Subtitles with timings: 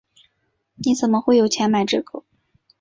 [0.73, 2.23] 你怎么会有钱买这个？